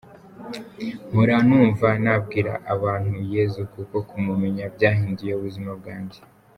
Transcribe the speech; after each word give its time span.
Mpora 1.09 1.37
numva 1.47 1.89
nabwira 2.03 2.53
abantuYesu 2.73 3.61
kuko 3.73 3.95
kumumenya 4.09 4.65
byahinduye 4.75 5.31
ubuzima 5.35 5.71
bwanjye. 5.79 6.19